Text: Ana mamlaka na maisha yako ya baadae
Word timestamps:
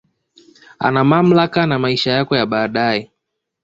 Ana 0.79 1.03
mamlaka 1.03 1.65
na 1.67 1.79
maisha 1.79 2.11
yako 2.11 2.35
ya 2.35 2.45
baadae 2.45 3.11